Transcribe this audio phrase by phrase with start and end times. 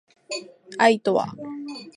[0.79, 1.35] 愛とは